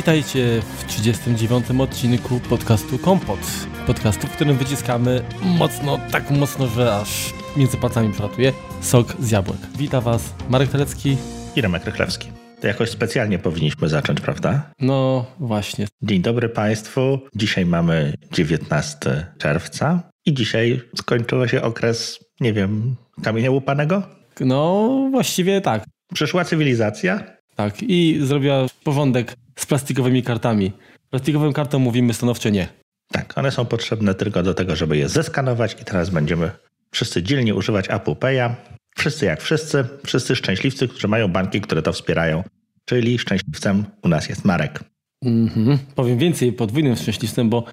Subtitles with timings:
[0.00, 1.66] Witajcie w 39.
[1.78, 3.38] odcinku podcastu Kompot.
[3.86, 9.58] Podcastu, w którym wyciskamy mocno, tak mocno, że aż między palcami przelatuje sok z jabłek.
[9.78, 11.16] Witam Was Marek Telecki
[11.56, 12.28] i Remek Rychlewski.
[12.60, 14.70] To jakoś specjalnie powinniśmy zacząć, prawda?
[14.80, 15.86] No właśnie.
[16.02, 17.18] Dzień dobry Państwu.
[17.36, 24.02] Dzisiaj mamy 19 czerwca i dzisiaj skończył się okres, nie wiem, kamienia łupanego?
[24.40, 25.84] No właściwie tak.
[26.14, 27.39] Przyszła cywilizacja?
[27.56, 30.72] Tak, i zrobiła porządek z plastikowymi kartami.
[31.10, 32.68] Plastikowym kartom mówimy stanowczo nie.
[33.12, 36.50] Tak, one są potrzebne tylko do tego, żeby je zeskanować i teraz będziemy
[36.90, 38.54] wszyscy dzielnie używać Apple Pay'a.
[38.96, 42.44] Wszyscy jak wszyscy, wszyscy szczęśliwcy, którzy mają banki, które to wspierają.
[42.84, 44.80] Czyli szczęśliwcem u nas jest Marek.
[45.24, 45.78] Mhm.
[45.94, 47.64] Powiem więcej, podwójnym szczęśliwcem, bo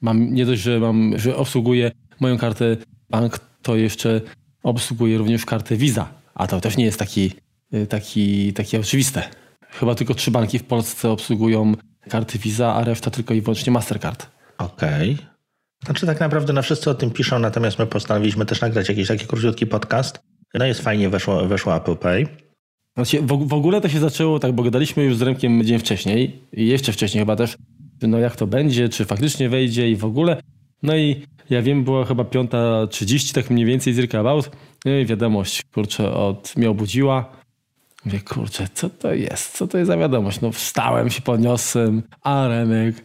[0.00, 2.76] mam nie dość, że mam, że obsługuję moją kartę
[3.10, 4.20] bank, to jeszcze
[4.62, 6.08] obsługuję również kartę Visa.
[6.34, 7.32] A to też nie jest taki,
[7.88, 9.22] taki, takie oczywiste.
[9.70, 11.74] Chyba tylko trzy banki w Polsce obsługują
[12.08, 14.30] karty Visa, a reszta tylko i wyłącznie Mastercard.
[14.58, 15.14] Okej.
[15.14, 15.26] Okay.
[15.84, 19.26] Znaczy tak naprawdę na wszyscy o tym piszą, natomiast my postanowiliśmy też nagrać jakiś taki
[19.26, 20.20] króciutki podcast.
[20.54, 22.26] No jest fajnie, weszło, weszło Apple Pay.
[22.96, 26.42] Znaczy, w, w ogóle to się zaczęło tak, bo gadaliśmy już z Remkiem dzień wcześniej
[26.52, 27.56] i jeszcze wcześniej chyba też,
[28.02, 30.42] no jak to będzie, czy faktycznie wejdzie i w ogóle.
[30.82, 34.50] No i ja wiem, była chyba 5.30, tak mniej więcej z About.
[34.84, 37.39] No i wiadomość, kurczę, od mnie obudziła.
[38.04, 39.56] Mówię, kurczę, co to jest?
[39.56, 40.40] Co to jest za wiadomość?
[40.40, 43.04] No wstałem się, podniosłem, a Remek.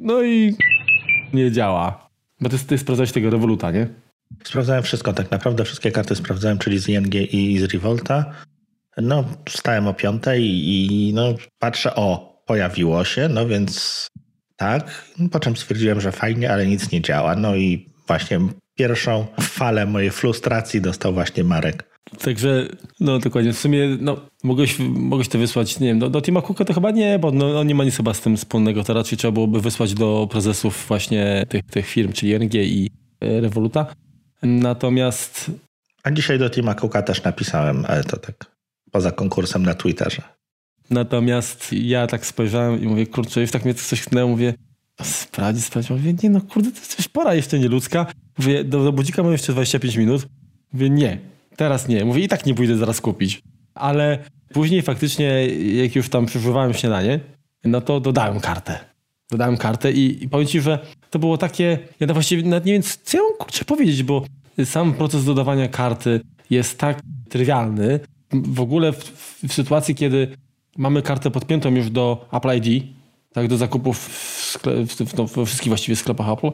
[0.00, 0.56] No i
[1.32, 2.08] nie działa.
[2.40, 3.88] Bo ty, ty sprawdzałeś tego Revoluta, nie?
[4.44, 8.32] Sprawdzałem wszystko, tak naprawdę wszystkie karty sprawdzałem, czyli z ING i z Revolta.
[8.96, 14.06] No, wstałem o piątej i no, patrzę, o, pojawiło się, no więc
[14.56, 15.04] tak.
[15.32, 17.36] Po czym stwierdziłem, że fajnie, ale nic nie działa.
[17.36, 18.40] No i właśnie
[18.74, 21.91] pierwszą falę mojej frustracji dostał właśnie Marek.
[22.22, 22.68] Także,
[23.00, 26.64] no dokładnie, w sumie no, mogłeś, mogłeś to wysłać, nie wiem, do, do Tima Cooka
[26.64, 29.18] to chyba nie, bo no, on nie ma nic chyba z tym wspólnego, to raczej
[29.18, 33.86] trzeba byłoby wysłać do prezesów właśnie tych, tych firm, czyli RNG i e, Revoluta.
[34.42, 35.50] Natomiast...
[36.02, 38.46] A dzisiaj do Tima Cooka też napisałem, ale to tak
[38.90, 40.22] poza konkursem na Twitterze.
[40.90, 44.54] Natomiast ja tak spojrzałem i mówię, kurczę, już tak mnie coś chwilę mówię,
[45.02, 45.90] sprawdź, sprawdź.
[45.90, 48.06] Mówię, nie no, kurde, to jest pora jeszcze nie ludzka.
[48.38, 50.26] Mówię, do, do budzika mam jeszcze 25 minut.
[50.72, 51.18] Mówię, nie,
[51.56, 52.04] teraz nie.
[52.04, 53.42] Mówię, i tak nie pójdę zaraz kupić.
[53.74, 54.18] Ale
[54.52, 57.20] później faktycznie, jak już tam przeżywałem śniadanie,
[57.64, 58.78] no to dodałem kartę.
[59.30, 60.78] Dodałem kartę i, i powiem ci, że
[61.10, 64.24] to było takie, ja to właściwie nawet nie wiem, co ja mam powiedzieć, bo
[64.64, 66.20] sam proces dodawania karty
[66.50, 68.00] jest tak trywialny.
[68.32, 69.04] W ogóle w,
[69.48, 70.36] w sytuacji, kiedy
[70.76, 72.84] mamy kartę podpiętą już do Apple ID,
[73.32, 76.50] tak, do zakupów w, sklep, w, no, we wszystkich właściwie sklepach Apple,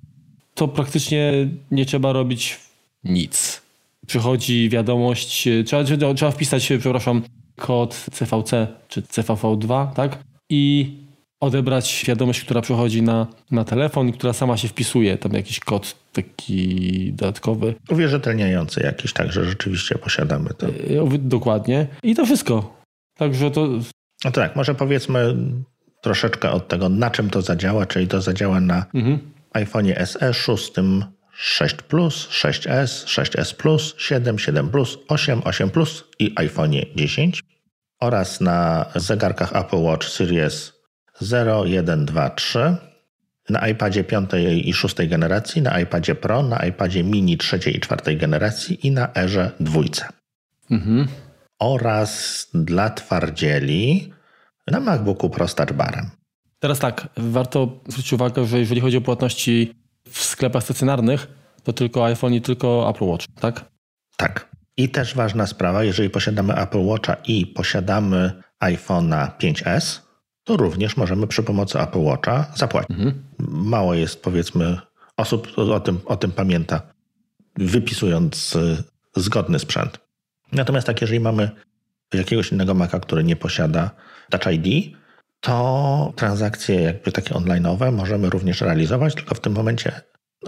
[0.54, 2.60] to praktycznie nie trzeba robić
[3.04, 3.62] nic.
[4.06, 7.22] Przychodzi wiadomość, trzeba, trzeba wpisać, przepraszam,
[7.56, 10.18] kod CVC czy CVV2, tak?
[10.50, 10.94] I
[11.40, 15.96] odebrać wiadomość, która przychodzi na, na telefon i która sama się wpisuje, tam jakiś kod
[16.12, 17.74] taki dodatkowy.
[17.90, 20.66] Uwierzytelniający jakiś, także rzeczywiście posiadamy to.
[20.66, 21.86] E, dokładnie.
[22.02, 22.82] I to wszystko.
[23.14, 23.68] Także to...
[24.24, 25.36] No tak, może powiedzmy
[26.02, 29.18] troszeczkę od tego, na czym to zadziała, czyli to zadziała na mhm.
[29.52, 30.72] iPhone SE 6,
[31.40, 37.42] 6 Plus, 6S, 6S Plus, 7, 7 Plus, 8, 8 Plus i iPhone 10
[38.00, 40.72] oraz na zegarkach Apple Watch Series
[41.20, 42.76] 0, 1, 2, 3,
[43.50, 44.30] na iPadzie 5
[44.64, 49.14] i 6 generacji, na iPadzie Pro, na iPadzie mini 3 i 4 generacji i na
[49.14, 49.80] Airze 2.
[50.70, 51.08] Mhm.
[51.58, 54.12] Oraz dla twardzieli
[54.66, 56.10] na MacBooku Pro z Barem.
[56.60, 59.74] Teraz tak, warto zwrócić uwagę, że jeżeli chodzi o płatności
[60.10, 61.28] w sklepach stacjonarnych,
[61.62, 63.64] to tylko iPhone i tylko Apple Watch, tak?
[64.16, 64.48] Tak.
[64.76, 70.00] I też ważna sprawa, jeżeli posiadamy Apple Watcha i posiadamy iPhone'a 5S,
[70.44, 72.90] to również możemy przy pomocy Apple Watcha zapłacić.
[72.90, 73.24] Mhm.
[73.48, 74.78] Mało jest, powiedzmy,
[75.16, 76.80] osób o tym, o tym pamięta,
[77.56, 78.84] wypisując y,
[79.16, 79.98] zgodny sprzęt.
[80.52, 81.50] Natomiast tak, jeżeli mamy
[82.14, 83.90] jakiegoś innego Maca, który nie posiada
[84.30, 84.96] Touch ID,
[85.40, 90.00] to transakcje jakby takie online'owe możemy również realizować, tylko w tym momencie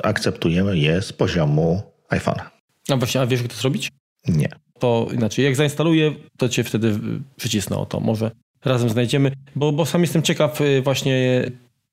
[0.02, 2.42] akceptujemy je z poziomu iPhone'a.
[2.88, 3.88] A właśnie, a wiesz, jak to zrobić?
[4.28, 4.48] Nie.
[4.78, 6.98] To inaczej, jak zainstaluję, to cię wtedy
[7.36, 8.00] przycisnę o to.
[8.00, 8.30] Może
[8.64, 11.44] razem znajdziemy, bo, bo sam jestem ciekaw y, właśnie,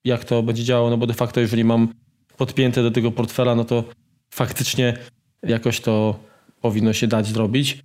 [0.04, 1.88] jak to będzie działało, no bo de facto, jeżeli mam
[2.36, 3.84] podpięte do tego portfela, no to
[4.30, 4.96] faktycznie
[5.42, 6.18] jakoś to
[6.60, 7.78] powinno się dać zrobić.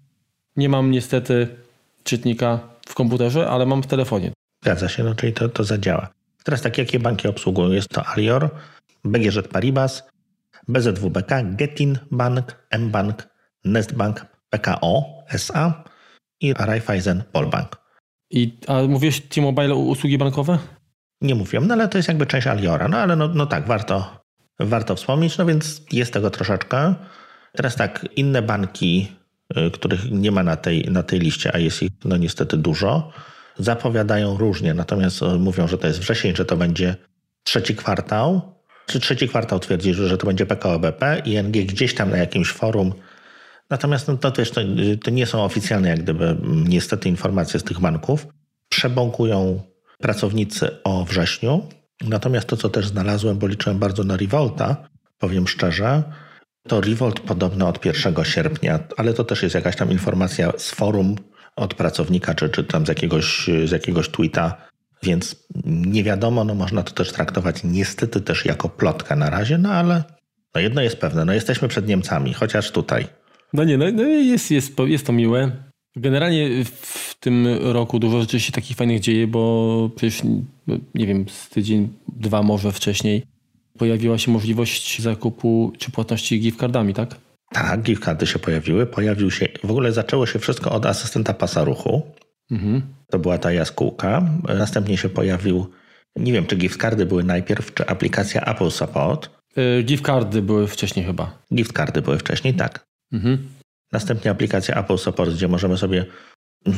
[0.56, 1.48] Nie mam niestety
[2.04, 4.33] czytnika w komputerze, ale mam w telefonie.
[4.64, 6.10] Zgadza się, no czyli to, to zadziała.
[6.44, 7.72] Teraz tak, jakie banki obsługują?
[7.72, 8.50] Jest to Alior,
[9.04, 10.04] BGŻ Paribas,
[10.68, 13.28] BZWBK, Getin Bank, mBank,
[13.66, 15.84] Nestbank, PKO SA
[16.42, 17.78] i Raiffeisen Polbank.
[18.30, 20.58] I, a mówisz T-Mobile usługi bankowe?
[21.22, 22.88] Nie mówiłem, no ale to jest jakby część Aliora.
[22.88, 24.24] No ale no, no tak, warto,
[24.60, 26.96] warto wspomnieć, no więc jest tego troszeczkę.
[27.52, 29.12] Teraz tak, inne banki,
[29.58, 33.12] y, których nie ma na tej, na tej liście, a jest ich no niestety dużo,
[33.60, 36.96] zapowiadają różnie, natomiast y, mówią, że to jest wrzesień, że to będzie
[37.44, 38.42] trzeci kwartał,
[38.86, 42.94] czy trzeci kwartał twierdzi, że to będzie PKO BP, ING gdzieś tam na jakimś forum.
[43.70, 44.62] Natomiast no to też to,
[45.04, 48.28] to nie są oficjalne jak gdyby niestety informacje z tych banków.
[48.70, 49.62] Przebąkują
[50.00, 51.70] pracownicy o wrześniu.
[52.02, 54.88] Natomiast to, co też znalazłem, bo liczyłem bardzo na Revolta,
[55.20, 56.04] powiem szczerze,
[56.68, 61.16] to Revolt podobno od 1 sierpnia, ale to też jest jakaś tam informacja z forum
[61.56, 64.58] od pracownika, czy, czy tam z jakiegoś, z jakiegoś tweeta,
[65.04, 65.36] więc
[65.66, 70.04] nie wiadomo, no można to też traktować niestety też jako plotka na razie, no ale
[70.56, 73.08] no jedno jest pewne, no jesteśmy przed Niemcami, chociaż tutaj.
[73.54, 75.52] No nie, no, no jest, jest, jest to miłe.
[75.96, 80.22] Generalnie w tym roku dużo rzeczy się takich fajnych dzieje, bo przecież,
[80.96, 83.24] nie wiem, z tydzień, dwa może wcześniej
[83.78, 87.16] pojawiła się możliwość zakupu czy płatności gift cardami, tak?
[87.54, 88.86] Tak, cardy się pojawiły.
[88.86, 92.02] Pojawił się, w ogóle zaczęło się wszystko od asystenta pasa ruchu.
[92.52, 92.82] Mhm.
[93.12, 94.30] To była ta jaskółka.
[94.58, 95.68] Następnie się pojawił,
[96.16, 99.30] nie wiem, czy gift cardy były najpierw, czy aplikacja Apple Support.
[99.56, 101.38] Yy, gift cardy były wcześniej chyba.
[101.54, 102.86] Gift cardy były wcześniej, tak.
[103.12, 103.50] Mhm.
[103.92, 106.06] Następnie aplikacja Apple Support, gdzie możemy sobie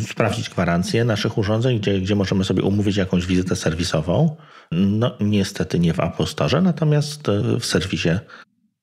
[0.07, 4.35] sprawdzić gwarancję naszych urządzeń, gdzie, gdzie możemy sobie umówić jakąś wizytę serwisową.
[4.71, 8.09] No niestety nie w Apple Store, natomiast e, w serwisie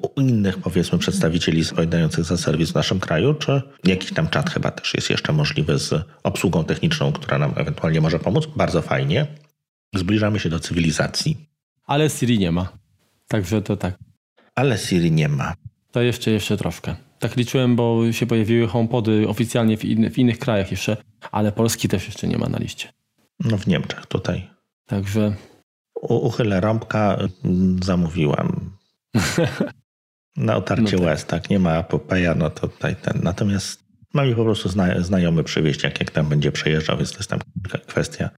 [0.03, 4.71] u innych powiedzmy przedstawicieli odpowiadających za serwis w naszym kraju, czy jakiś tam czat chyba
[4.71, 8.47] też jest jeszcze możliwy z obsługą techniczną, która nam ewentualnie może pomóc.
[8.57, 9.27] Bardzo fajnie.
[9.95, 11.37] Zbliżamy się do cywilizacji.
[11.87, 12.69] Ale Siri nie ma.
[13.29, 13.99] Także to tak.
[14.55, 15.55] Ale Siri nie ma.
[15.93, 16.97] To jeszcze, jeszcze troszkę.
[17.19, 20.97] Tak liczyłem, bo się pojawiły HomePody oficjalnie w, w innych krajach jeszcze,
[21.33, 22.89] ale Polski też jeszcze nie ma na liście.
[23.41, 24.51] No w Niemczech tutaj.
[24.87, 25.35] Także...
[25.95, 28.71] U, uchylę rąbka, mm, zamówiłam.
[30.37, 31.01] Na otarcie no tak.
[31.01, 31.51] łez, tak?
[31.51, 33.21] Nie ma Pay'a, no to tutaj ten.
[33.23, 33.83] Natomiast
[34.15, 37.31] mam mi po prostu zna, znajomy przywieźć, jak, jak tam będzie przejeżdżał, więc to jest
[37.31, 37.41] tam
[37.87, 38.31] kwestia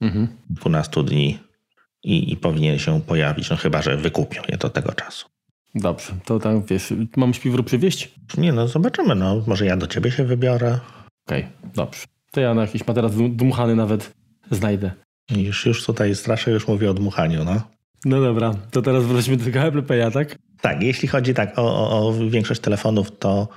[0.00, 0.28] mhm.
[0.48, 1.38] kilkunastu dni
[2.04, 5.26] i, i powinien się pojawić, no chyba, że wykupią je do tego czasu.
[5.74, 8.14] Dobrze, to tam wiesz, mam śpiwór przywieźć?
[8.38, 10.78] Nie, no zobaczymy, no może ja do ciebie się wybiorę.
[11.26, 12.06] Okej, okay, dobrze.
[12.30, 14.12] To ja na jakiś materac dmuchany nawet
[14.50, 14.90] znajdę.
[15.30, 17.60] Już, już tutaj straszę, już mówię o dmuchaniu, no.
[18.04, 20.38] No dobra, to teraz wróćmy do tego Apple Pay'a, tak?
[20.62, 23.48] Tak, jeśli chodzi tak o, o, o większość telefonów, to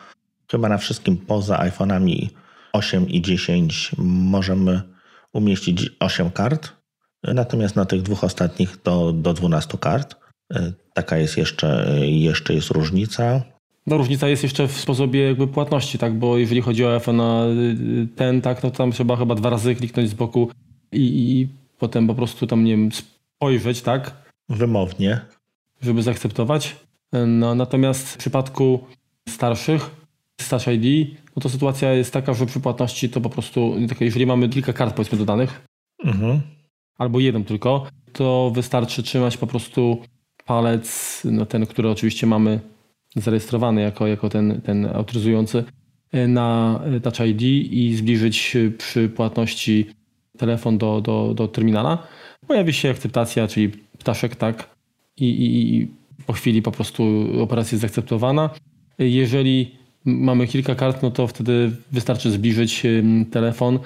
[0.51, 2.27] chyba na wszystkim poza iPhone'ami
[2.73, 4.81] 8 i 10 możemy
[5.33, 6.71] umieścić 8 kart,
[7.23, 10.15] natomiast na tych dwóch ostatnich do, do 12 kart.
[10.53, 13.41] E, taka jest jeszcze, jeszcze jest różnica.
[13.87, 16.13] No różnica jest jeszcze w sposobie jakby płatności, tak?
[16.13, 17.21] Bo jeżeli chodzi o iPhone
[18.15, 20.51] ten, tak, no tam trzeba chyba dwa razy kliknąć z boku
[20.91, 21.47] i, i
[21.79, 24.11] potem po prostu tam, nie wiem, spojrzeć, tak?
[24.49, 25.21] Wymownie.
[25.81, 26.75] Żeby zaakceptować.
[27.27, 28.79] No, natomiast w przypadku
[29.29, 30.05] starszych,
[30.49, 34.49] Touch ID, no to sytuacja jest taka, że przy płatności to po prostu, jeżeli mamy
[34.49, 35.61] kilka kart powiedzmy dodanych,
[36.03, 36.41] mhm.
[36.97, 40.01] albo jeden tylko, to wystarczy trzymać po prostu
[40.45, 42.59] palec, no ten, który oczywiście mamy
[43.15, 45.63] zarejestrowany jako, jako ten, ten autoryzujący
[46.11, 49.85] e, na Touch ID i zbliżyć przy płatności
[50.37, 52.07] telefon do, do, do terminala.
[52.47, 54.75] Pojawi się akceptacja, czyli ptaszek, tak,
[55.17, 55.87] i, i, i
[56.25, 57.03] po chwili po prostu
[57.41, 58.49] operacja jest zaakceptowana.
[58.99, 62.83] Jeżeli mamy kilka kart, no to wtedy wystarczy zbliżyć
[63.31, 63.79] telefon.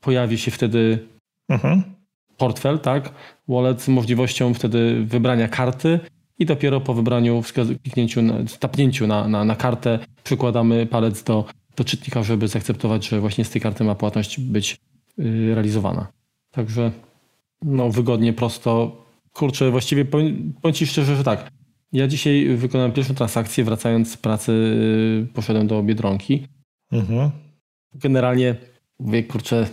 [0.00, 0.98] Pojawi się wtedy
[1.48, 1.82] mhm.
[2.36, 3.12] portfel, tak?
[3.48, 6.00] Wallet z możliwością wtedy wybrania karty
[6.38, 7.42] i dopiero po wybraniu,
[7.82, 8.20] kliknięciu,
[8.58, 11.44] tapnięciu na, na, na kartę przykładamy palec do,
[11.76, 14.76] do czytnika, żeby zaakceptować, że właśnie z tej karty ma płatność być
[15.18, 16.06] yy, realizowana.
[16.50, 16.92] Także
[17.62, 19.04] no, wygodnie, prosto.
[19.32, 21.50] Kurczę, właściwie powiem, powiem Ci szczerze, że tak.
[21.94, 26.46] Ja dzisiaj wykonałem pierwszą transakcję, wracając z pracy, y, poszedłem do Biedronki.
[26.92, 27.30] Mhm.
[27.94, 28.54] Generalnie
[28.98, 29.66] mówię, kurczę,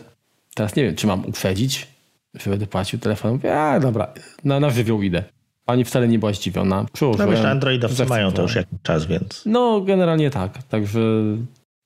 [0.55, 1.87] teraz nie wiem, czy mam uprzedzić,
[2.33, 3.37] że będę płacił telefonem.
[3.37, 4.13] Mówię, a dobra,
[4.43, 5.23] na, na żywioł idę.
[5.65, 6.85] Pani wcale nie była zdziwiona.
[6.93, 7.29] Przyłożyłem.
[7.29, 9.43] No wiesz, Androidowcy mają to już jakiś czas, więc...
[9.45, 10.63] No, generalnie tak.
[10.63, 10.99] Także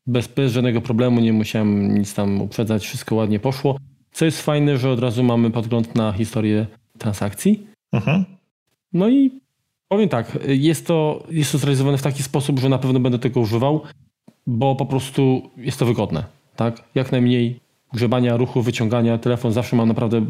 [0.07, 2.85] bez, bez żadnego problemu nie musiałem nic tam uprzedzać.
[2.85, 3.77] Wszystko ładnie poszło.
[4.11, 6.65] Co jest fajne, że od razu mamy podgląd na historię
[6.97, 7.67] transakcji.
[7.91, 8.25] Mhm.
[8.93, 9.44] No i
[9.95, 13.39] Powiem tak, jest to, jest to zrealizowane w taki sposób, że na pewno będę tego
[13.39, 13.81] używał,
[14.47, 16.23] bo po prostu jest to wygodne.
[16.55, 16.83] Tak?
[16.95, 17.59] Jak najmniej
[17.93, 19.17] grzebania, ruchu, wyciągania.
[19.17, 20.25] Telefon zawsze mam naprawdę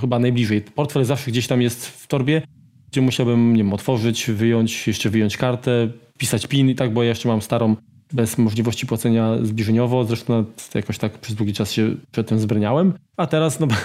[0.00, 0.60] chyba najbliżej.
[0.60, 2.42] Portfel zawsze gdzieś tam jest w torbie,
[2.90, 7.08] gdzie musiałbym nie wiem, otworzyć, wyjąć, jeszcze wyjąć kartę, pisać PIN i tak, bo ja
[7.08, 7.76] jeszcze mam starą
[8.12, 10.04] bez możliwości płacenia zbliżeniowo.
[10.04, 10.44] Zresztą
[10.74, 12.92] jakoś tak przez długi czas się przed tym zbraniałem.
[13.16, 13.66] A teraz no...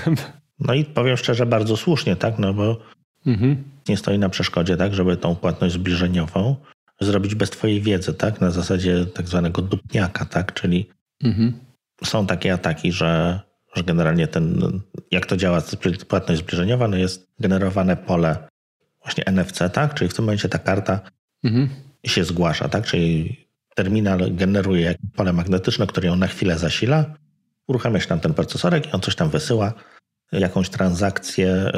[0.59, 2.39] No i powiem szczerze, bardzo słusznie, tak?
[2.39, 2.77] No bo
[3.25, 3.72] mhm.
[3.89, 6.55] Nie stoi na przeszkodzie, tak, żeby tą płatność zbliżeniową
[7.01, 8.41] zrobić bez twojej wiedzy, tak?
[8.41, 10.53] Na zasadzie tak zwanego dupniaka, tak?
[10.53, 10.89] Czyli
[11.23, 11.53] mhm.
[12.03, 13.39] są takie ataki, że,
[13.75, 14.59] że generalnie ten,
[15.11, 15.61] jak to działa
[16.07, 18.47] płatność zbliżeniowa, no jest generowane pole
[19.03, 19.93] właśnie NFC, tak?
[19.93, 20.99] Czyli w tym momencie ta karta
[21.43, 21.69] mhm.
[22.05, 22.85] się zgłasza, tak?
[22.85, 23.37] Czyli
[23.75, 27.05] terminal generuje pole magnetyczne, które ją na chwilę zasila,
[27.67, 29.73] uruchamia się tam ten procesorek i on coś tam wysyła,
[30.31, 31.71] jakąś transakcję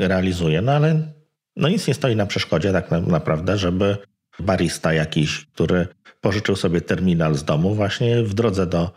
[0.00, 0.62] y, realizuje.
[0.62, 1.12] No ale
[1.56, 3.96] no nic nie stoi na przeszkodzie tak naprawdę, żeby
[4.38, 5.86] barista jakiś, który
[6.20, 8.90] pożyczył sobie terminal z domu właśnie w drodze do,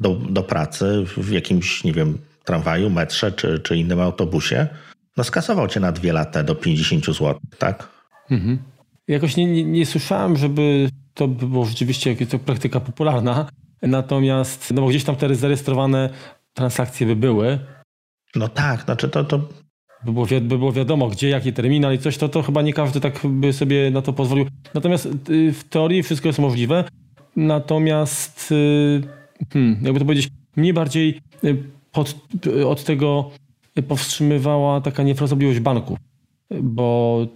[0.00, 4.68] do, do pracy w jakimś, nie wiem, tramwaju, metrze czy, czy innym autobusie,
[5.16, 7.88] no skasował cię na dwie lata do 50 zł, tak?
[8.30, 8.58] Mhm.
[9.08, 13.48] Jakoś nie, nie, nie, słyszałem, żeby to było rzeczywiście jakaś praktyka popularna,
[13.82, 16.10] natomiast no bo gdzieś tam te zarejestrowane
[16.54, 17.58] transakcje by były.
[18.34, 19.48] No tak, znaczy to, to
[20.04, 23.00] by było, by było wiadomo, gdzie, jaki terminal i coś, to, to chyba nie każdy
[23.00, 24.46] tak by sobie na to pozwolił.
[24.74, 26.84] Natomiast y, w teorii wszystko jest możliwe.
[27.36, 29.00] Natomiast, y,
[29.52, 31.56] hmm, jakby to powiedzieć, mnie bardziej y,
[31.92, 32.14] pod,
[32.66, 33.30] od tego
[33.88, 35.98] powstrzymywała taka niefrasobliwość banków,
[36.62, 37.26] bo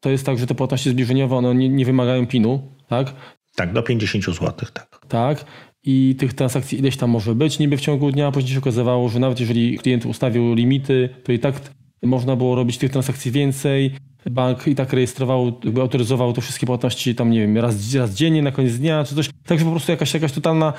[0.00, 3.14] to jest tak, że te płatności zbliżeniowe one nie, nie wymagają PIN-u, tak?
[3.54, 5.00] Tak, do 50 zł, tak.
[5.08, 5.44] Tak.
[5.84, 9.18] I tych transakcji ileś tam może być niby w ciągu dnia, później się okazywało, że
[9.18, 11.60] nawet jeżeli klient ustawił limity, to i tak
[12.02, 13.94] można było robić tych transakcji więcej.
[14.30, 18.42] Bank i tak rejestrował, jakby autoryzował te wszystkie płatności tam, nie wiem, raz, raz dziennie,
[18.42, 19.30] na koniec dnia, czy coś.
[19.46, 20.72] Także po prostu jakaś, jakaś totalna,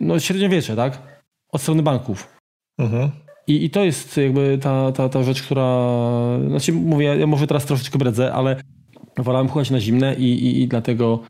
[0.00, 1.02] no średniowiecze, tak?
[1.52, 2.36] Od strony banków.
[2.78, 3.10] Mhm.
[3.46, 5.88] I, I to jest jakby ta, ta, ta rzecz, która,
[6.48, 8.56] znaczy mówię, ja może teraz troszeczkę bredzę, ale
[9.18, 11.20] wolałem chłać na zimne i, i, i dlatego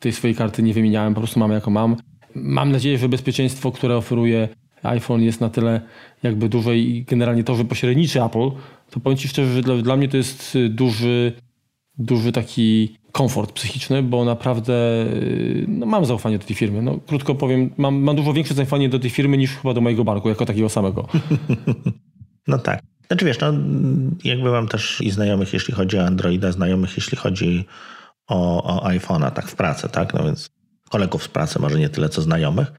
[0.00, 1.96] tej swojej karty nie wymieniałem, po prostu mam jako mam.
[2.34, 4.48] Mam nadzieję, że bezpieczeństwo, które oferuje
[4.82, 5.80] iPhone jest na tyle
[6.22, 8.50] jakby duże i generalnie to, że pośredniczy Apple,
[8.96, 11.32] to powiem Ci szczerze, że dla, dla mnie to jest y, duży,
[11.98, 14.72] duży taki komfort psychiczny, bo naprawdę
[15.06, 16.82] y, no, mam zaufanie do tej firmy.
[16.82, 20.04] No, krótko powiem, mam, mam dużo większe zaufanie do tej firmy niż chyba do mojego
[20.04, 21.06] banku, jako takiego samego.
[22.48, 22.82] No tak.
[23.06, 23.52] Znaczy wiesz, no,
[24.24, 27.64] jakby mam też i znajomych, jeśli chodzi o Androida, znajomych, jeśli chodzi
[28.26, 30.14] o, o iPhone'a, tak w pracy, tak?
[30.14, 30.50] No więc
[30.90, 32.72] kolegów z pracy, może nie tyle co znajomych.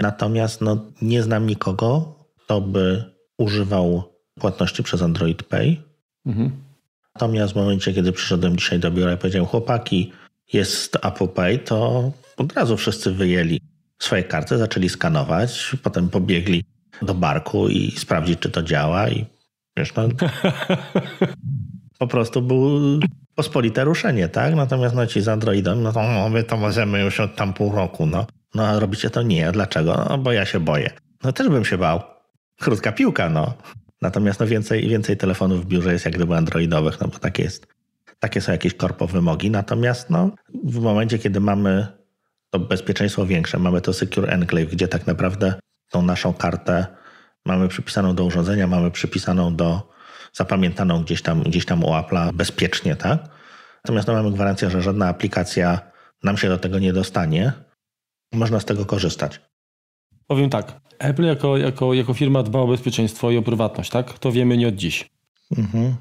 [0.00, 3.04] Natomiast no, nie znam nikogo, kto by
[3.38, 5.76] używał płatności przez Android Pay.
[6.26, 6.50] Mhm.
[7.14, 10.12] Natomiast w momencie, kiedy przyszedłem dzisiaj do biura i powiedziałem, chłopaki,
[10.52, 13.60] jest Apple Pay, to od razu wszyscy wyjęli
[13.98, 16.64] swoje karty, zaczęli skanować, potem pobiegli
[17.02, 19.26] do barku i sprawdzić, czy to działa i
[19.76, 20.08] wiesz, no,
[21.98, 22.80] po prostu był
[23.34, 24.54] pospolite ruszenie, tak?
[24.54, 27.72] Natomiast no ci z Androidem, no to no, my to możemy już od tam pół
[27.72, 28.26] roku, no.
[28.54, 29.52] No a robicie to nie.
[29.52, 30.06] Dlaczego?
[30.08, 30.90] No bo ja się boję.
[31.24, 32.00] No też bym się bał.
[32.60, 33.54] Krótka piłka, no.
[34.06, 37.66] Natomiast no więcej, więcej telefonów w biurze jest jak gdyby androidowych, no bo takie jest.
[38.18, 39.50] Takie są jakieś korpo wymogi.
[39.50, 40.30] Natomiast no,
[40.64, 41.86] w momencie, kiedy mamy
[42.50, 45.54] to bezpieczeństwo większe, mamy to Secure Enclave, gdzie tak naprawdę
[45.90, 46.86] tą naszą kartę
[47.46, 49.90] mamy przypisaną do urządzenia, mamy przypisaną do,
[50.32, 53.28] zapamiętaną gdzieś tam, gdzieś tam u Apple'a bezpiecznie, tak?
[53.84, 55.80] Natomiast no, mamy gwarancję, że żadna aplikacja
[56.22, 57.52] nam się do tego nie dostanie.
[58.32, 59.40] Można z tego korzystać.
[60.26, 60.80] Powiem tak.
[60.98, 64.18] Apple jako, jako, jako firma dba o bezpieczeństwo i o prywatność, tak?
[64.18, 65.10] To wiemy nie od dziś.
[65.56, 65.94] Mhm.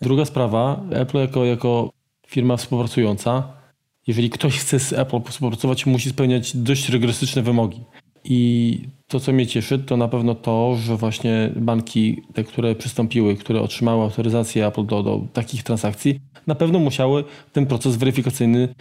[0.00, 1.90] Druga sprawa, Apple jako, jako
[2.26, 3.58] firma współpracująca,
[4.06, 7.84] jeżeli ktoś chce z Apple współpracować, musi spełniać dość rygorystyczne wymogi.
[8.24, 13.36] I to, co mnie cieszy, to na pewno to, że właśnie banki, te, które przystąpiły,
[13.36, 18.74] które otrzymały autoryzację Apple do, do takich transakcji, na pewno musiały ten proces weryfikacyjny,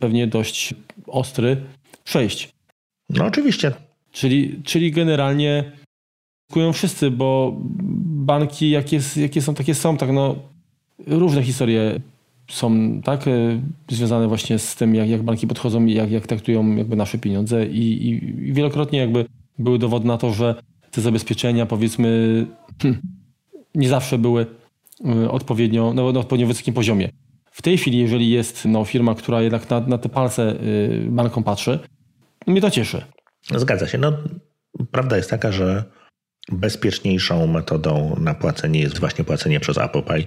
[0.00, 0.74] pewnie dość
[1.06, 1.56] ostry,
[2.04, 2.52] przejść.
[3.10, 3.72] No oczywiście.
[4.12, 5.72] Czyli, czyli generalnie
[6.48, 7.56] kupują wszyscy, bo
[8.26, 10.36] banki jakie, jakie są, takie są, tak no
[11.06, 12.00] różne historie
[12.50, 16.76] są tak e, związane właśnie z tym, jak, jak banki podchodzą i jak, jak traktują
[16.76, 19.26] jakby nasze pieniądze i, i wielokrotnie jakby
[19.58, 22.46] były dowody na to, że te zabezpieczenia powiedzmy
[22.82, 23.02] hmm,
[23.74, 24.46] nie zawsze były
[25.04, 27.10] e, odpowiednio, no, na odpowiednio wysokim poziomie.
[27.52, 31.44] W tej chwili, jeżeli jest no, firma, która jednak na, na te palce y, bankom
[31.44, 31.78] patrzy,
[32.46, 33.04] mnie to cieszy.
[33.56, 33.98] Zgadza się.
[33.98, 34.12] No,
[34.90, 35.84] prawda jest taka, że
[36.48, 40.26] bezpieczniejszą metodą na płacenie jest właśnie płacenie przez Apple Pay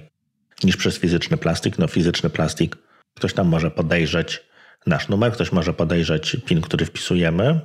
[0.64, 1.78] niż przez fizyczny plastik.
[1.78, 2.76] No fizyczny plastik,
[3.16, 4.46] ktoś tam może podejrzeć
[4.86, 7.60] nasz numer, ktoś może podejrzeć PIN, który wpisujemy,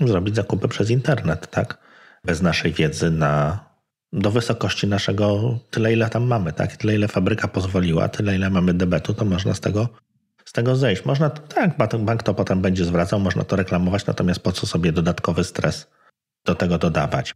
[0.00, 1.78] zrobić zakupy przez internet, tak?
[2.24, 3.64] Bez naszej wiedzy na,
[4.12, 6.76] do wysokości naszego, tyle ile tam mamy, tak?
[6.76, 9.88] Tyle ile fabryka pozwoliła, tyle ile mamy debetu, to można z tego
[10.50, 11.04] z tego zejść.
[11.04, 15.44] Można, tak, bank to potem będzie zwracał, można to reklamować, natomiast po co sobie dodatkowy
[15.44, 15.86] stres
[16.44, 17.34] do tego dodawać.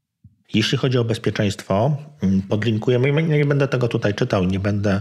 [0.55, 5.01] Jeśli chodzi o bezpieczeństwo, mm, podlinkujemy, nie będę tego tutaj czytał, nie będę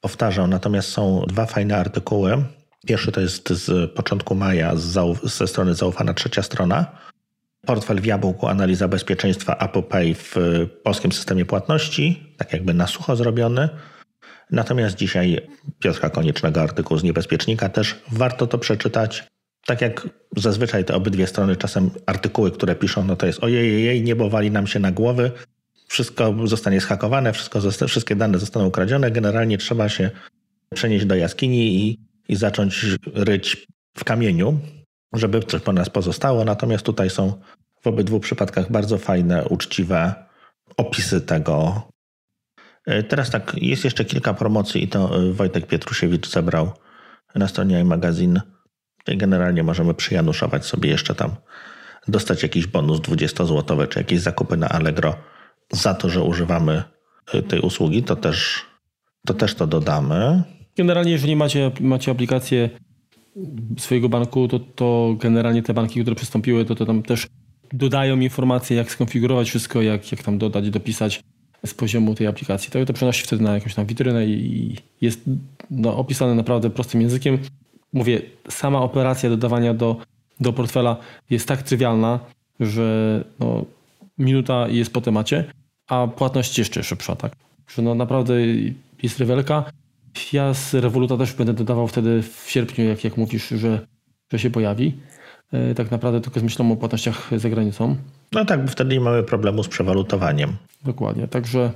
[0.00, 2.44] powtarzał, natomiast są dwa fajne artykuły.
[2.86, 6.86] Pierwszy to jest z początku maja z ze strony zaufana trzecia strona.
[7.66, 10.36] Portfel w jabłku, analiza bezpieczeństwa Apple Pay w
[10.82, 13.68] polskim systemie płatności, tak jakby na sucho zrobiony.
[14.50, 15.40] Natomiast dzisiaj
[15.78, 19.24] Piotra Koniecznego artykuł z Niebezpiecznika też warto to przeczytać.
[19.66, 24.02] Tak jak zazwyczaj te obydwie strony czasem artykuły, które piszą, no to jest ojej, jej,
[24.02, 25.30] niebo wali nam się na głowy,
[25.88, 29.10] wszystko zostanie schakowane, wszystko, wszystkie dane zostaną ukradzione.
[29.10, 30.10] Generalnie trzeba się
[30.74, 34.58] przenieść do jaskini i, i zacząć ryć w kamieniu,
[35.12, 36.44] żeby coś po nas pozostało.
[36.44, 37.40] Natomiast tutaj są
[37.82, 40.14] w obydwu przypadkach bardzo fajne, uczciwe
[40.76, 41.88] opisy tego.
[42.86, 46.72] E, teraz tak, jest jeszcze kilka promocji i to e, Wojtek Pietrusiewicz zebrał
[47.34, 48.40] na stronie iMagazine.
[49.06, 51.30] Generalnie możemy przyjanuszować sobie jeszcze tam,
[52.08, 55.16] dostać jakiś bonus 20-złotowy, czy jakieś zakupy na Allegro
[55.72, 56.82] za to, że używamy
[57.34, 58.62] y, tej usługi, to też
[59.26, 60.42] to, też to dodamy.
[60.76, 62.70] Generalnie, jeżeli macie, macie aplikację
[63.78, 67.26] swojego banku, to, to generalnie te banki, które przystąpiły, to, to tam też
[67.72, 71.20] dodają informacje, jak skonfigurować wszystko, jak, jak tam dodać, dopisać
[71.66, 72.70] z poziomu tej aplikacji.
[72.70, 75.20] To, to przenosi wtedy na jakąś tam witrynę i jest
[75.70, 77.38] no, opisane naprawdę prostym językiem.
[77.92, 79.96] Mówię, sama operacja dodawania do,
[80.40, 80.96] do portfela
[81.30, 82.20] jest tak trywialna,
[82.60, 83.64] że no,
[84.18, 85.44] minuta jest po temacie,
[85.88, 87.32] a płatność jeszcze szybsza, tak?
[87.68, 88.34] Że no naprawdę
[89.02, 89.64] jest rewelka.
[90.32, 93.86] Ja z Revoluta też będę dodawał wtedy w sierpniu, jak, jak mówisz, że,
[94.32, 94.94] że się pojawi.
[95.52, 97.96] E, tak naprawdę tylko z myślą o płatnościach za granicą.
[98.32, 100.56] No tak, bo wtedy nie mamy problemu z przewalutowaniem.
[100.84, 101.72] Dokładnie, także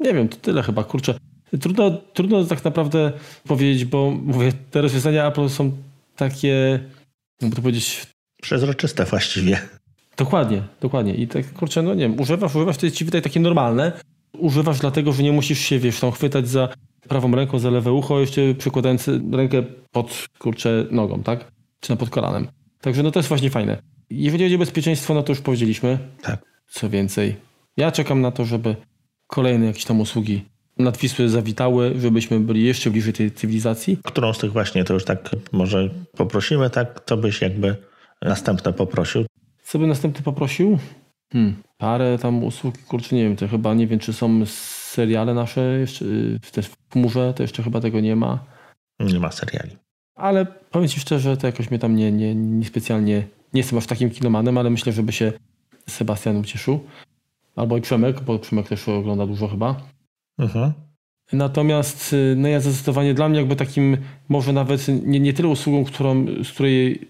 [0.00, 1.14] nie wiem, to tyle chyba, kurczę.
[1.60, 3.12] Trudno, trudno tak naprawdę
[3.46, 5.72] powiedzieć, bo mówię, te rozwiązania Apple są
[6.16, 6.80] takie,
[7.40, 8.06] jakby to powiedzieć...
[8.42, 9.60] Przezroczyste właściwie.
[10.16, 11.14] Dokładnie, dokładnie.
[11.14, 13.92] I tak, kurczę, no nie wiem, używasz, używasz, to jest ci wydaje takie normalne.
[14.38, 16.68] Używasz dlatego, że nie musisz się, wiesz, tam chwytać za
[17.08, 21.52] prawą ręką, za lewe ucho, jeszcze przykładając rękę pod, kurczę, nogą, tak?
[21.80, 22.48] Czy na pod kolanem.
[22.80, 23.82] Także no to jest właśnie fajne.
[24.10, 25.98] Jeżeli chodzi o bezpieczeństwo, no to już powiedzieliśmy.
[26.22, 26.40] Tak.
[26.68, 27.36] Co więcej,
[27.76, 28.76] ja czekam na to, żeby
[29.26, 30.44] kolejne jakieś tam usługi
[30.78, 33.98] nadwisły zawitały, żebyśmy byli jeszcze bliżej tej cywilizacji.
[34.04, 37.00] Którą z tych właśnie, to już tak może poprosimy, tak?
[37.06, 37.76] Co byś jakby
[38.22, 39.24] następne poprosił?
[39.62, 40.78] Co by następny poprosił?
[41.32, 45.60] Hmm, parę tam usług, kurczę, nie wiem, to chyba nie wiem, czy są seriale nasze
[45.60, 46.04] jeszcze
[46.52, 48.44] też w chmurze, to jeszcze chyba tego nie ma.
[49.00, 49.76] Nie ma seriali.
[50.14, 53.86] Ale powiem Ci szczerze, to jakoś mnie tam nie, nie, nie specjalnie, nie jestem aż
[53.86, 55.32] takim kinomanem, ale myślę, żeby się
[55.86, 56.80] Sebastian ucieszył.
[57.56, 59.80] Albo i Przemek, bo Przemek też ogląda dużo chyba.
[60.38, 60.72] Mhm.
[61.32, 63.96] Natomiast no ja zdecydowanie dla mnie jakby takim,
[64.28, 67.08] może nawet nie, nie tyle usługą, którą, z której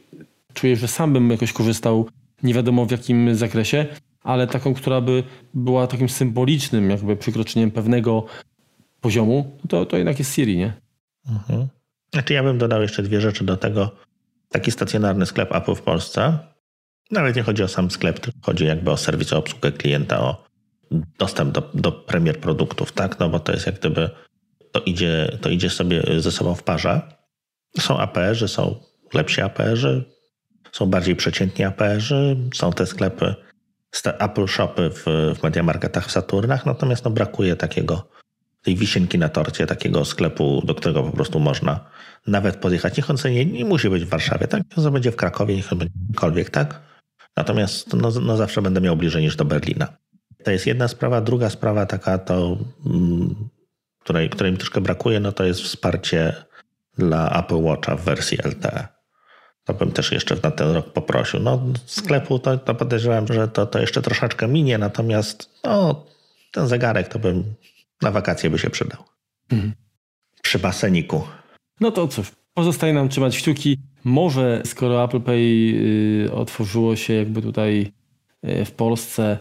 [0.54, 2.08] czuję, że sam bym jakoś korzystał
[2.42, 3.86] nie wiadomo w jakim zakresie,
[4.22, 5.22] ale taką, która by
[5.54, 8.26] była takim symbolicznym jakby przykroczeniem pewnego
[9.00, 10.72] poziomu, to, to jednak jest Siri, nie?
[11.28, 11.68] Mhm.
[12.12, 13.90] Znaczy ja bym dodał jeszcze dwie rzeczy do tego.
[14.48, 16.38] Taki stacjonarny sklep Apple w Polsce.
[17.10, 20.44] Nawet nie chodzi o sam sklep, tylko chodzi jakby o serwis, o obsługę klienta, o
[21.18, 23.18] dostęp do, do premier produktów, tak?
[23.18, 24.10] No bo to jest jak gdyby
[24.72, 27.00] to idzie, to idzie sobie ze sobą w parze.
[27.78, 28.80] Są APR-y, są
[29.14, 30.04] lepsi APR-y,
[30.72, 33.34] są bardziej przeciętni APR-zy, są te sklepy,
[34.04, 35.04] Apple Shopy w,
[35.38, 38.08] w Mediamarketach, w Saturnach, natomiast no, brakuje takiego,
[38.62, 41.90] tej wisienki na torcie, takiego sklepu, do którego po prostu można
[42.26, 42.96] nawet podjechać.
[42.96, 44.62] Niech on nie, nie musi być w Warszawie, tak?
[44.76, 46.80] Niech on będzie w Krakowie, niech on będzie gdziekolwiek, tak?
[47.36, 49.88] Natomiast no, no zawsze będę miał bliżej niż do Berlina.
[50.44, 51.20] To jest jedna sprawa.
[51.20, 53.48] Druga sprawa taka to, mm,
[53.98, 56.32] której, której mi troszkę brakuje, no to jest wsparcie
[56.98, 58.98] dla Apple Watcha w wersji LTE
[59.68, 61.40] to bym też jeszcze na ten rok poprosił.
[61.40, 66.06] No, sklepu to, to podejrzewam, że to, to jeszcze troszeczkę minie, natomiast no,
[66.52, 67.54] ten zegarek to bym
[68.02, 69.04] na wakacje by się przydał.
[69.52, 69.72] Mhm.
[70.42, 71.22] Przy baseniku.
[71.80, 73.78] No to cóż, pozostaje nam trzymać kciuki.
[74.04, 77.92] Może skoro Apple Pay y, otworzyło się jakby tutaj
[78.44, 79.38] y, w Polsce,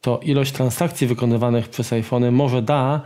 [0.00, 3.02] to ilość transakcji wykonywanych przez iPhone może da,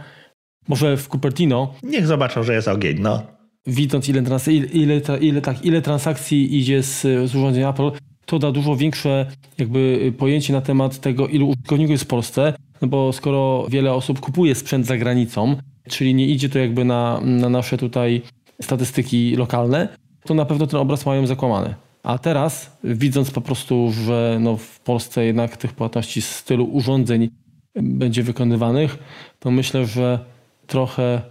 [0.68, 1.74] może w Cupertino.
[1.82, 3.26] Niech zobaczą, że jest ogień, no
[3.66, 7.90] widząc ile, trans, ile, ile, ile, tak, ile transakcji idzie z, z urządzeń Apple,
[8.32, 9.26] to da dużo większe
[9.58, 14.20] jakby pojęcie na temat tego, ilu użytkowników jest w Polsce, no bo skoro wiele osób
[14.20, 15.56] kupuje sprzęt za granicą,
[15.88, 18.22] czyli nie idzie to jakby na, na nasze tutaj
[18.62, 19.88] statystyki lokalne,
[20.24, 21.74] to na pewno ten obraz mają zakłamany.
[22.02, 27.28] A teraz, widząc po prostu, że no w Polsce jednak tych płatności z stylu urządzeń
[27.74, 28.98] będzie wykonywanych,
[29.38, 30.18] to myślę, że
[30.66, 31.22] trochę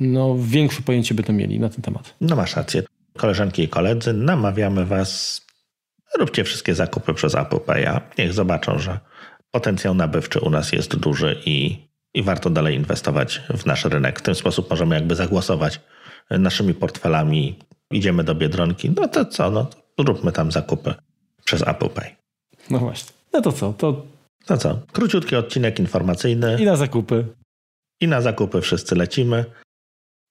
[0.00, 2.14] no, większe pojęcie by to mieli na ten temat.
[2.20, 2.82] No masz rację.
[3.18, 5.40] Koleżanki i koledzy, namawiamy Was,
[6.18, 8.00] róbcie wszystkie zakupy przez Apple Pay.
[8.18, 8.98] Niech zobaczą, że
[9.50, 11.78] potencjał nabywczy u nas jest duży i,
[12.14, 14.18] i warto dalej inwestować w nasz rynek.
[14.18, 15.80] W ten sposób możemy jakby zagłosować
[16.30, 17.58] naszymi portfelami.
[17.90, 20.94] Idziemy do Biedronki, no to co, no to róbmy tam zakupy
[21.44, 22.16] przez Apple Pay.
[22.70, 23.10] No właśnie.
[23.32, 23.72] No to co?
[23.72, 24.06] To
[24.46, 27.26] To co, króciutki odcinek informacyjny i na zakupy.
[28.00, 29.44] i na zakupy wszyscy lecimy.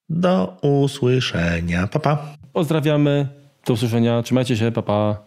[0.09, 1.87] Do usłyszenia.
[1.87, 2.35] Pa, pa.
[2.53, 3.27] Pozdrawiamy.
[3.65, 4.21] Do usłyszenia.
[4.23, 4.71] Trzymajcie się.
[4.71, 5.25] Pa, pa.